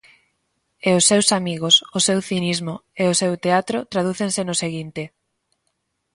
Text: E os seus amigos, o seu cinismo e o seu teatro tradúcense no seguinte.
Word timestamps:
E 0.87 0.89
os 0.99 1.07
seus 1.09 1.27
amigos, 1.39 1.75
o 1.97 1.99
seu 2.07 2.19
cinismo 2.29 2.73
e 3.01 3.03
o 3.11 3.17
seu 3.21 3.33
teatro 3.45 3.77
tradúcense 3.93 4.41
no 4.45 4.55
seguinte. 4.63 5.03